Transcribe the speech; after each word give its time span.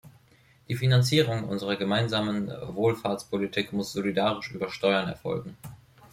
Die 0.67 0.73
Finanzierung 0.73 1.43
unserer 1.43 1.75
gemeinsamen 1.75 2.47
Wohlfahrtspolitik 2.49 3.71
muss 3.71 3.93
solidarisch 3.93 4.49
über 4.51 4.71
Steuern 4.71 5.07
erfolgen. 5.07 5.55